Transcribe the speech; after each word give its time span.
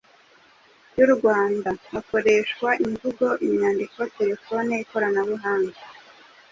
y’u 0.97 1.09
Rwanda. 1.15 1.69
Hakoreshwa 1.93 2.69
imvugo, 2.85 3.25
inyandiko, 3.47 3.99
terefoni, 4.17 4.73
ikoranabuhanga 4.83 5.77